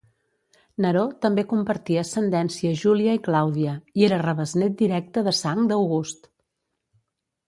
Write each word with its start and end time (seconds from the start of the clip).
Neró 0.85 1.01
també 1.25 1.41
compartia 1.49 1.99
ascendència 2.05 2.71
Júlia 2.83 3.13
i 3.17 3.21
Clàudia, 3.27 3.73
i 4.01 4.05
era 4.07 4.19
rebesnét 4.23 4.79
directe 4.81 5.23
de 5.29 5.35
sang 5.41 5.61
d'August. 5.73 6.27